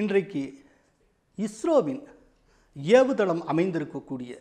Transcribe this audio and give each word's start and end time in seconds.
இன்றைக்கு 0.00 0.40
இஸ்ரோவின் 1.44 2.00
ஏவுதளம் 2.96 3.40
அமைந்திருக்கக்கூடிய 3.52 4.32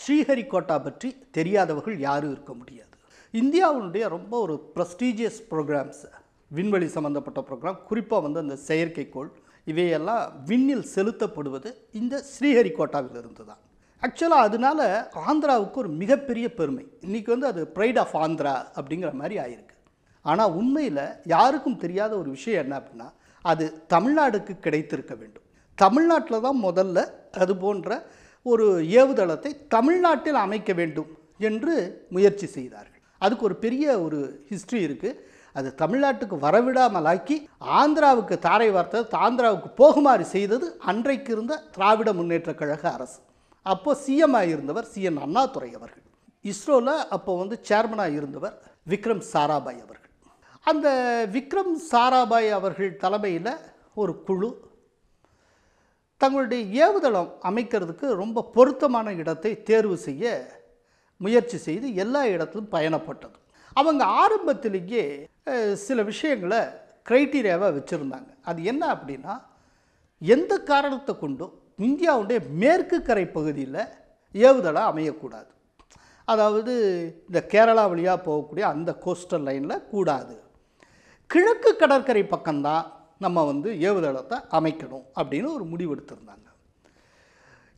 ஸ்ரீஹரிகோட்டா 0.00 0.76
பற்றி 0.82 1.08
தெரியாதவர்கள் 1.36 1.96
யாரும் 1.98 2.32
இருக்க 2.32 2.52
முடியாது. 2.54 2.96
இந்தியாவினுடைய 3.34 4.08
ரொம்ப 4.16 4.32
ஒரு 4.40 4.72
ப்ரெஸ்டீஜியஸ் 4.74 5.38
ப்ரோக்ராம்ஸ் 5.50 6.02
விண்வெளி 6.50 6.88
சம்மந்தப்பட்ட 6.96 7.40
ப்ரோக்ராம் 7.48 7.78
குறிப்பாக 7.88 8.22
வந்து 8.26 8.42
அந்த 8.44 8.58
செயற்கைக்கோள் 8.68 9.30
இவையெல்லாம் 9.72 10.44
விண்ணில் 10.50 10.84
செலுத்தப்படுவது 10.94 11.72
இந்த 11.92 12.22
ஸ்ரீஹரிகோட்டாவிலிருந்து 12.32 13.46
தான். 13.50 13.62
ஆக்சுவலாக 14.02 14.46
அதனால 14.48 15.10
ஆந்திராவுக்கு 15.28 15.82
ஒரு 15.84 15.88
மிகப்பெரிய 16.02 16.54
பெருமை. 16.60 16.86
இன்றைக்கி 17.06 17.30
வந்து 17.36 17.46
அது 17.46 17.64
ப்ரைட் 17.74 18.02
ஆஃப் 18.04 18.16
ஆந்திரா 18.24 18.54
அப்படிங்கிற 18.78 19.12
மாதிரி 19.22 19.38
ஆயிருக்கு. 19.46 19.76
ஆனால் 20.22 20.54
உண்மையில் 20.60 21.04
யாருக்கும் 21.36 21.82
தெரியாத 21.86 22.12
ஒரு 22.18 22.30
விஷயம் 22.38 22.62
என்ன 22.64 22.76
அப்படின்னா 22.82 23.10
அது 23.42 23.84
தமிழ்நாடுக்கு 23.88 24.58
கிடைத்திருக்க 24.58 25.14
வேண்டும். 25.14 25.42
தமிழ்நாட்டில் 25.74 26.40
தான் 26.40 26.62
முதல்ல 26.62 26.98
அது 27.30 27.56
போன்ற 27.56 28.06
ஒரு 28.42 28.80
ஏவுதளத்தை 28.82 29.50
தமிழ்நாட்டில் 29.68 30.34
அமைக்க 30.34 30.72
வேண்டும் 30.72 31.10
என்று 31.38 32.06
முயற்சி 32.10 32.46
செய்தார்கள். 32.46 33.00
அதுக்கு 33.18 33.44
ஒரு 33.44 33.56
பெரிய 33.56 34.00
ஒரு 34.00 34.44
ஹிஸ்ட்ரி 34.48 34.86
இருக்குது 34.86 35.18
அது 35.52 35.74
தமிழ்நாட்டுக்கு 35.78 36.36
வரவிடாமலாக்கி 36.46 37.36
ஆந்திராவுக்கு 37.60 38.38
தாரை 38.38 38.70
வார்த்தை 38.70 39.00
ஆந்திராவுக்கு 39.10 39.68
போகுமாறு 39.76 40.20
செய்தது 40.20 40.76
அன்றைக்கு 40.78 41.32
இருந்த 41.32 41.62
திராவிட 41.70 42.12
முன்னேற்றக் 42.12 42.54
கழக 42.54 42.92
அரசு. 42.92 43.20
அப்போது 43.62 44.00
சிஎம் 44.06 44.46
இருந்தவர் 44.46 44.86
சிஎன் 44.94 45.18
அண்ணாதுரை 45.18 45.74
அவர்கள். 45.74 46.02
இஸ்ரோவில் 46.44 46.94
அப்போ 47.16 47.36
வந்து 47.36 47.60
சேர்மனாக 47.68 48.12
இருந்தவர் 48.12 48.54
விக்ரம் 48.88 49.22
சாராபாய் 49.32 49.82
அவர்கள். 49.84 50.11
அந்த 50.66 50.88
விக்ரம் 51.34 51.72
சாராபாய் 51.90 52.48
அவர்கள் 52.58 52.98
தலைமையில் 53.04 53.54
ஒரு 53.94 54.12
குழு 54.26 54.50
தங்களுடைய 56.20 56.62
ஏவுதளம் 56.86 57.30
அமைக்கிறதுக்கு 57.48 58.06
ரொம்ப 58.22 58.44
பொருத்தமான 58.56 59.12
இடத்தை 59.12 59.52
தேர்வு 59.62 59.96
செய்ய 60.08 60.24
முயற்சி 61.16 61.58
செய்து 61.64 61.86
எல்லா 61.94 62.22
இடத்திலும் 62.34 62.72
பயணப்பட்டது. 62.74 63.36
அவங்க 63.76 64.02
ஆரம்பத்திலேயே 64.04 65.04
சில 65.86 65.98
விஷயங்களை 66.02 66.60
க்ரைட்டீரியாவாக 67.08 67.72
வச்சுருந்தாங்க. 67.78 68.30
அது 68.42 68.60
என்ன 68.64 68.82
அப்படின்னா 68.94 69.34
எந்த 70.22 70.52
காரணத்தை 70.70 71.14
கொண்டும் 71.18 71.54
இந்தியாவுடைய 71.88 72.40
மேற்கு 72.62 72.98
கரை 73.02 73.26
பகுதியில் 73.26 73.82
ஏவுதளம் 74.34 74.90
அமையக்கூடாது. 74.90 75.50
அதாவது 76.24 76.72
இந்த 77.28 77.40
கேரளா 77.52 77.84
வழியாக 77.92 78.18
போகக்கூடிய 78.26 78.64
அந்த 78.74 78.90
கோஸ்டல் 79.04 79.46
லைனில் 79.48 79.86
கூடாது. 79.92 80.36
கிழக்கு 81.32 81.76
கடற்கரை 81.76 82.22
பக்கம்தான் 82.22 82.86
நம்ம 83.18 83.44
வந்து 83.44 83.70
ஏவுதளத்தை 83.70 84.38
அமைக்கணும் 84.50 85.04
அப்படின்னு 85.16 85.48
ஒரு 85.52 85.64
முடிவெடுத்திருந்தாங்க 85.64 86.48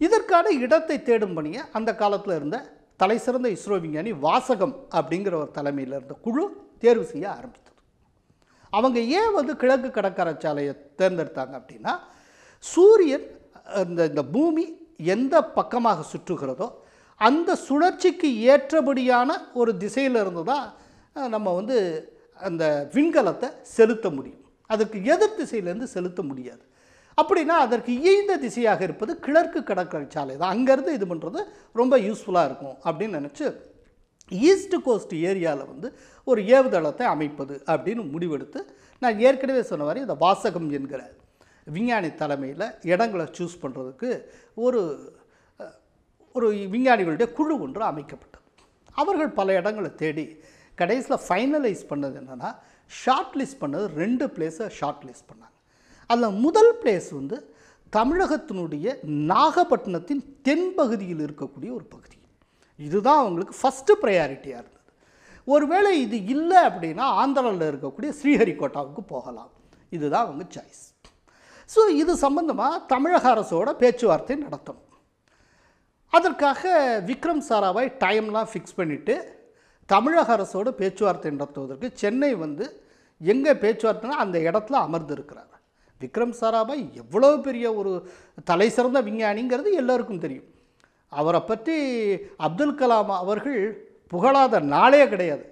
இதற்கான 0.00 0.50
இடத்தை 0.50 1.02
தேடும் 1.02 1.34
பணியை 1.34 1.62
அந்த 1.72 1.94
காலத்தில் 1.94 2.34
இருந்த 2.34 2.58
தலைசிறந்த 2.96 3.48
இஸ்ரோ 3.48 3.80
விஞ்ஞானி 3.80 4.12
வாசகம் 4.12 4.74
அப்படிங்கிற 4.92 5.34
ஒரு 5.34 5.50
தலைமையில் 5.50 5.92
இருந்த 5.92 6.14
குழு 6.14 6.44
தேர்வு 6.78 7.05
செய்ய 7.05 7.30
ஆரம்பித்தது. 7.30 7.70
அவங்க 8.72 9.00
ஏன் 9.00 9.33
வந்து 9.33 9.56
கிழக்கு 9.56 9.91
கடற்கரை 9.91 10.34
சாலையை 10.34 10.72
தேர்ந்தெடுத்தாங்க 10.98 11.55
அப்படின்னா 11.61 11.92
சூரியன் 12.64 13.27
இந்த 13.89 14.05
இந்த 14.06 14.22
பூமி 14.24 14.64
எந்த 14.98 15.42
பக்கமாக 15.42 16.05
சுற்றுகிறதோ 16.12 16.68
அந்த 17.20 17.56
சுழற்சிக்கு 17.56 18.28
ஏற்றபடியான 18.46 19.30
ஒரு 19.52 19.77
திசையில் 19.77 20.14
இருந்து 20.14 20.44
தான் 20.44 20.66
நம்ம 21.14 21.55
வந்து 21.55 21.78
அந்த 22.40 22.64
விண்கலத்தை 22.94 23.48
செலுத்த 23.77 24.06
முடியும். 24.16 24.42
அதற்கு 24.70 24.98
எதிர் 25.14 25.36
திசையிலேருந்து 25.40 25.88
செலுத்த 25.96 26.20
முடியாது. 26.30 26.64
அப்படின்னா 27.18 27.56
அதற்கு 27.64 27.92
இயந்த 28.06 28.32
திசையாக 28.44 28.80
இருப்பது 28.86 29.12
கிழக்கு 29.24 29.60
கடற்கரை 29.70 30.06
சாலை 30.14 30.34
தான். 30.36 30.52
அங்கேருந்து 30.55 30.94
இது 30.98 31.06
பண்ணுறது 31.10 31.40
ரொம்ப 31.80 31.94
யூஸ்ஃபுல்லாக 32.06 32.48
இருக்கும் 32.50 32.77
அப்படின்னு 32.88 33.18
நினச்சி 33.20 33.44
ஈஸ்ட் 34.50 34.77
கோஸ்ட் 34.86 35.14
ஏரியாவில் 35.30 35.70
வந்து 35.72 35.89
ஒரு 36.27 36.40
ஏவுதளத்தை 36.56 37.05
அமைப்பது 37.14 37.55
அப்படின்னு 37.72 38.05
முடிவெடுத்து 38.14 38.61
நான் 39.02 39.20
ஏற்கனவே 39.27 39.62
சொன்ன 39.70 39.86
மாதிரி 39.89 40.05
இந்த 40.06 40.16
வாசகம் 40.24 40.68
என்கிற 40.78 41.02
விஞ்ஞானி 41.77 42.11
தலைமையில் 42.22 42.66
இடங்களை 42.92 43.27
சூஸ் 43.36 43.61
பண்ணுறதுக்கு 43.62 44.11
ஒரு 44.64 44.80
ஒரு 46.34 46.46
விஞ்ஞானிகளுடைய 46.72 47.27
குழு 47.39 47.55
ஒன்று 47.64 47.83
அமைக்கப்பட்டது. 47.90 48.42
அவர்கள் 49.01 49.30
பல 49.39 49.55
இடங்களை 49.61 49.90
தேடி 50.02 50.27
கடைசியில் 50.80 51.24
ஃபைனலைஸ் 51.27 51.83
பண்ணது 51.90 52.17
என்னென்னா 52.20 52.51
ஷார்ட் 52.90 53.35
லிஸ்ட் 53.40 53.61
பண்ணது 53.62 53.86
ரெண்டு 54.02 54.24
பிளேஸை 54.36 54.67
ஷார்ட் 54.79 55.05
லிஸ்ட் 55.08 55.29
பண்ணாங்க. 55.30 55.55
அதில் 56.11 56.39
முதல் 56.46 56.73
பிளேஸ் 56.83 57.08
வந்து 57.18 57.36
தமிழகத்தினுடைய 57.96 58.86
நாகப்பட்டினத்தின் 59.33 60.23
தென்பகுதியில் 60.46 61.23
இருக்கக்கூடிய 61.27 61.70
ஒரு 61.79 61.86
பகுதி. 61.95 62.18
இதுதான் 62.79 63.20
அவங்களுக்கு 63.23 63.55
ஃபஸ்ட்டு 63.61 63.95
ப்ரையாரிட்டியாக 64.02 64.63
இருந்தது. 64.63 64.80
ஒருவேளை 65.55 65.90
இது 66.05 66.18
இல்லை 66.34 66.61
அப்படின்னா 66.68 67.07
ஆந்திராவில் 67.23 67.68
இருக்கக்கூடிய 67.73 68.11
ஸ்ரீஹரிகோட்டாவுக்கு 68.20 69.02
போகலாம். 69.14 69.52
இதுதான் 69.96 70.27
அவங்க 70.27 70.45
சாய்ஸ் 70.57 70.83
ஸோ 71.74 71.80
இது 72.01 72.13
சம்பந்தமாக 72.24 72.80
தமிழக 72.92 73.27
அரசோட 73.34 73.70
பேச்சுவார்த்தை 73.83 74.34
நடத்தணும். 74.46 74.89
அதற்காக 76.13 76.63
விக்ரம் 77.11 77.45
சாராபாய் 77.48 77.89
டைம்லாம் 78.05 78.51
ஃபிக்ஸ் 78.51 78.77
பண்ணிவிட்டு 78.80 79.14
தமிழக 79.92 80.28
அரசோடு 80.36 80.70
பேச்சுவார்த்தை 80.80 81.30
நடத்துவதற்கு 81.30 81.89
சென்னை 82.02 82.33
வந்து 82.45 82.64
எங்கே 83.20 83.52
பேச்சுவார்த்தைனா 83.62 84.17
அந்த 84.24 84.39
இடத்துல 84.39 84.78
அமர்ந்திருக்கிறார். 84.86 85.50
விக்ரம் 86.00 86.36
சாராபாய் 86.40 86.83
எவ்வளோ 87.02 87.30
பெரிய 87.46 87.67
ஒரு 87.80 87.92
தலை 88.45 88.68
சிறந்த 88.77 88.98
விஞ்ஞானிங்கிறது 89.02 89.70
எல்லோருக்கும் 89.80 90.22
தெரியும். 90.24 90.48
அவரை 91.08 91.40
பற்றி 91.40 91.77
அப்துல் 92.46 92.78
கலாம் 92.80 93.12
அவர்கள் 93.22 93.61
புகழாத 94.12 94.61
நாளே 94.74 95.02
கிடையாது. 95.08 95.45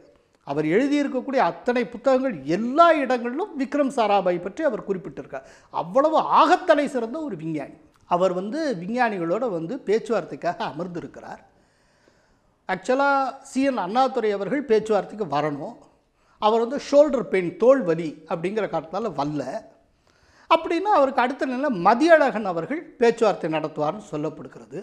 அவர் 0.47 0.67
எழுதியிருக்கக்கூடிய 0.77 1.41
அத்தனை 1.51 1.83
புத்தகங்கள் 1.87 2.37
எல்லா 2.57 2.87
இடங்களிலும் 3.03 3.53
விக்ரம் 3.61 3.95
சாராபாய் 3.99 4.45
பற்றி 4.47 4.63
அவர் 4.65 4.87
குறிப்பிட்டிருக்கார். 4.89 5.47
அவ்வளவு 5.83 6.19
ஆகத்தலை 6.41 6.87
சிறந்த 6.95 7.17
ஒரு 7.29 7.37
விஞ்ஞானி. 7.37 7.77
அவர் 8.11 8.33
வந்து 8.33 8.61
விஞ்ஞானிகளோடு 8.83 9.49
வந்து 9.59 9.77
பேச்சுவார்த்தைக்காக 9.87 10.59
அமர்ந்திருக்கிறார். 10.73 11.43
ஆக்சுவலாக 12.73 13.35
சிஎன் 13.51 13.81
அண்ணாதுரை 13.85 14.31
அவர்கள் 14.37 14.69
பேச்சுவார்த்தைக்கு 14.71 15.27
வரணும். 15.37 15.77
அவர் 16.47 16.63
வந்து 16.65 16.79
ஷோல்டர் 16.91 17.27
பெயின் 17.33 17.51
தோல் 17.63 17.83
வலி 17.89 18.09
அப்படிங்கிற 18.33 18.65
காரணத்தால் 18.75 19.17
வரல. 19.21 19.45
அப்படின்னா 20.55 20.91
அவருக்கு 20.99 21.25
அடுத்த 21.25 21.47
நிலையில் 21.51 21.79
மதியழகன் 21.87 22.49
அவர்கள் 22.53 22.81
பேச்சுவார்த்தை 23.01 23.49
நடத்துவார்னு 23.57 24.05
சொல்லப்படுகிறது. 24.13 24.81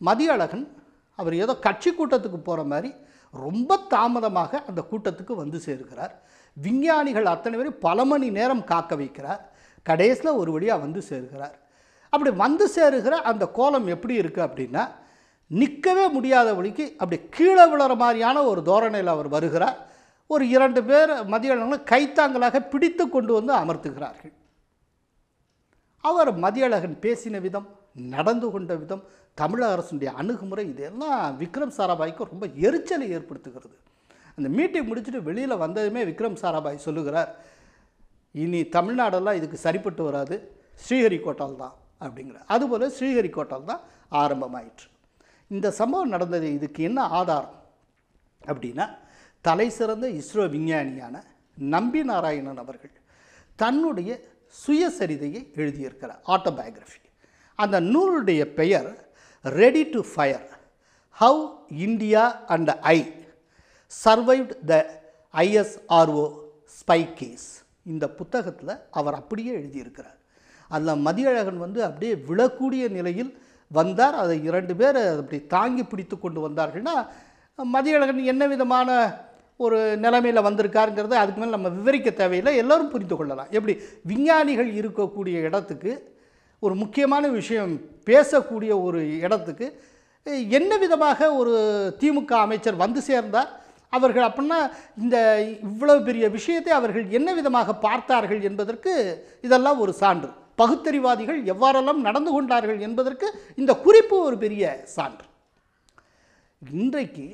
மதியழகன் 0.00 0.66
அவர் 1.18 1.34
ஏதோ 1.44 1.54
கட்சி 1.66 1.90
கூட்டத்துக்கு 1.90 2.38
போகிற 2.48 2.62
மாதிரி 2.72 2.90
ரொம்ப 3.34 3.78
தாமதமாக 3.92 4.62
அந்த 4.68 4.80
கூட்டத்துக்கு 4.90 5.34
வந்து 5.42 5.58
சேர்கிறார். 5.66 6.14
விஞ்ஞானிகள் 6.56 7.32
அத்தனை 7.34 7.54
பேரும் 7.58 7.78
பல 7.86 8.04
மணி 8.10 8.26
நேரம் 8.38 8.64
காக்க 8.72 8.94
வைக்கிறார். 9.00 9.42
கடைசியில் 9.86 10.38
ஒரு 10.40 10.50
வழியாக 10.56 10.82
வந்து 10.84 11.00
சேர்கிறார். 11.10 11.56
அப்படி 12.12 12.30
வந்து 12.44 12.64
சேருகிற 12.76 13.14
அந்த 13.30 13.44
கோலம் 13.58 13.88
எப்படி 13.94 14.14
இருக்குது 14.20 14.46
அப்படின்னா 14.48 14.84
நிற்கவே 15.50 16.04
முடியாத 16.08 16.48
வழிக்கு 16.58 16.84
அப்படி 17.00 17.18
கீழே 17.36 17.64
விழுற 17.72 17.92
மாதிரியான 18.02 18.44
ஒரு 18.50 18.60
தோரணையில் 18.68 19.14
அவர் 19.14 19.28
வருகிறார். 19.34 19.78
ஒரு 20.30 20.44
இரண்டு 20.56 20.80
பேர் 20.88 21.12
மதியழகனை 21.32 21.78
கைத்தாங்கலாக 21.92 22.60
பிடித்து 22.72 23.04
கொண்டு 23.08 23.32
வந்து 23.38 23.52
அமர்த்துகிறார்கள். 23.62 24.34
அவர் 26.04 26.30
மதியழகன் 26.44 26.96
பேசின 27.04 27.40
விதம் 27.46 27.68
நடந்து 28.14 28.46
கொண்ட 28.54 28.72
விதம் 28.82 29.04
தமிழக 29.40 29.74
அரசுடைய 29.74 30.10
அணுகுமுறை 30.20 30.64
இதெல்லாம் 30.72 31.36
விக்ரம் 31.42 31.74
சாராபாய்க்கு 31.78 32.30
ரொம்ப 32.32 32.46
எரிச்சலை 32.66 33.06
ஏற்படுத்துகிறது. 33.16 33.76
அந்த 34.36 34.48
மீட்டிங் 34.56 34.88
முடிச்சுட்டு 34.88 35.20
வெளியில் 35.28 35.62
வந்ததுமே 35.64 36.02
விக்ரம் 36.10 36.40
சாராபாய் 36.42 36.84
சொல்லுகிறார் 36.86 37.30
இனி 38.34 38.60
தமிழ்நாடெல்லாம் 38.76 39.38
இதுக்கு 39.40 39.58
சரிப்பட்டு 39.66 40.02
வராது. 40.08 40.36
ஸ்ரீஹரிகோட்டால் 40.84 41.60
தான் 41.62 41.74
அப்படிங்கிற 42.04 42.38
அதுபோல் 42.54 42.92
ஸ்ரீஹரிகோட்டால் 42.98 43.70
தான் 43.70 43.82
ஆரம்பமாயிற்று. 44.22 44.88
இந்த 45.54 45.66
சம்பவம் 45.80 46.12
நடந்தது 46.14 46.46
இதுக்கு 46.52 46.80
என்ன 46.82 47.00
ஆதாரம்? 47.18 47.54
அப்படின்னா 48.42 48.86
தலை 49.44 49.66
சிறந்த 49.70 50.06
இஸ்ரோ 50.20 50.44
விஞ்ஞானியான 50.54 51.16
நம்பி 51.58 52.00
நாராயணன் 52.02 52.62
அவர்கள் 52.62 52.94
தன்னுடைய 53.58 54.10
சுயசரிதையை 54.54 55.40
எழுதியிருக்கிறார் 55.60 56.22
ஆட்டோபயோகிராஃபி 56.34 57.00
அந்த 57.58 57.76
நூலுடைய 57.92 58.42
பெயர் 58.60 58.90
ready 59.44 59.82
to 59.90 60.00
fire 60.12 60.46
how 61.18 61.40
India 61.86 62.22
and 62.46 62.70
I 62.94 62.98
survived 63.92 64.54
the 64.70 64.74
ISRO 65.34 66.24
spy 66.76 67.00
case 67.20 67.48
இந்த 67.92 68.04
புத்தகத்தில் 68.18 68.74
அவர் 68.90 69.14
அப்படியே 69.14 69.52
எழுதியிருக்கிறார். 69.58 70.18
அதில் 70.70 71.02
மதியழகன் 71.06 71.60
வந்து 71.64 71.80
அப்படியே 71.84 72.14
விழக்கூடிய 72.28 72.84
நிலையில் 72.88 73.32
வந்தார். 73.70 74.14
அதை 74.14 74.36
இரண்டு 74.44 74.74
பேர் 74.76 74.98
அப்படி 75.20 75.46
தாங்கி 75.46 75.84
பிடித்து 75.84 76.18
கொண்டு 76.18 76.48
வந்தார்கள்னா 76.48 76.96
மதியழகன் 77.58 78.24
என்ன 78.24 78.46
விதமான 78.46 78.88
ஒரு 79.56 79.96
நிலைமையில் 79.96 80.46
வந்திருக்காருங்கிறத 80.46 81.14
அதுக்கு 81.20 81.40
மேலே 81.40 81.50
நம்ம 81.50 81.68
விவரிக்க 81.68 82.10
தேவையில்லை. 82.10 82.56
எல்லோரும் 82.56 82.90
புரிந்து 82.90 83.16
கொள்ளலாம். 83.16 83.50
எப்படி? 83.50 83.74
விஞ்ஞானிகள் 84.02 84.70
இருக்கக்கூடிய 84.80 85.36
இடத்துக்கு 85.48 85.92
ஒரு 86.58 86.74
முக்கியமான 86.74 87.28
விஷயம் 87.28 87.80
பேசக்கூடிய 88.04 88.82
ஒரு 88.82 89.18
இடத்துக்கு 89.18 89.66
என்ன 90.48 90.76
விதமாக 90.76 91.34
ஒரு 91.34 91.52
திமுக 92.00 92.32
அமைச்சர் 92.46 92.76
வந்து 92.76 93.02
சேர்ந்தார்? 93.02 93.50
அவர்கள் 93.88 94.28
அப்படின்னா 94.28 94.58
இந்த 94.98 95.16
இவ்வளவு 95.62 96.02
பெரிய 96.02 96.28
விஷயத்தை 96.28 96.72
அவர்கள் 96.72 97.10
என்ன 97.10 97.34
விதமாக 97.34 97.74
பார்த்தார்கள் 97.74 98.40
என்பதற்கு 98.40 98.92
இதெல்லாம் 99.42 99.78
ஒரு 99.78 99.92
சான்று. 99.92 100.30
பகுத்தறிவாதிகள் 100.58 101.40
எவ்வாறெல்லாம் 101.52 102.00
நடந்து 102.08 102.30
கொண்டார்கள் 102.32 102.80
என்பதற்கு 102.80 103.26
இந்த 103.56 103.72
குறிப்பு 103.86 104.16
ஒரு 104.24 104.36
பெரிய 104.44 104.64
சான்று. 104.96 105.26
இன்றைக்கு 106.62 107.26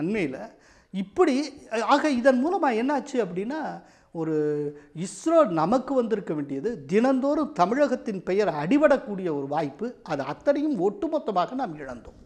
அண்மையில் 0.00 0.40
இப்படி 0.94 1.34
ஆக 1.94 2.10
இதன் 2.20 2.40
மூலமாக 2.40 2.78
என்னாச்சு 2.82 3.16
அப்படின்னா 3.24 3.60
ஒரு 4.20 4.36
இஸ்ரோ 5.06 5.40
நமக்கு 5.60 5.92
வந்திருக்க 5.94 6.32
வேண்டியது 6.34 6.70
தினந்தோறும் 6.92 7.52
தமிழகத்தின் 7.52 8.22
பெயர் 8.22 8.50
அடிபடக்கூடிய 8.62 9.28
ஒரு 9.38 9.46
வாய்ப்பு 9.54 9.86
அது 10.12 10.22
அத்தனையும் 10.32 10.78
ஒட்டுமொத்தமாக 10.86 11.54
நாம் 11.62 11.76
இழந்தோம். 11.76 12.18